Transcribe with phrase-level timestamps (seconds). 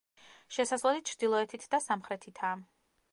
[0.55, 2.57] შესასვლელი ჩრდილოეთით და სამხრეთითაა.